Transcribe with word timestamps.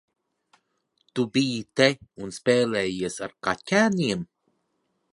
Tu 1.13 1.25
biji 1.35 1.59
te 1.81 1.87
un 2.23 2.35
spēlējies 2.39 3.21
ar 3.27 3.39
kaķēniem? 3.49 4.29